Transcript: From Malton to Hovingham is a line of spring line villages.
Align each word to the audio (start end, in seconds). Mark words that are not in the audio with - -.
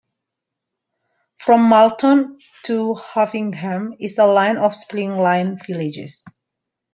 From 1.37 1.69
Malton 1.69 2.39
to 2.63 2.95
Hovingham 2.95 3.89
is 3.99 4.17
a 4.17 4.25
line 4.25 4.57
of 4.57 4.73
spring 4.73 5.11
line 5.11 5.57
villages. 5.67 6.25